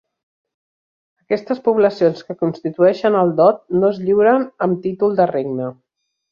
[1.25, 5.73] Aquestes poblacions que constitueixen el dot no es lliuren amb títol de regne.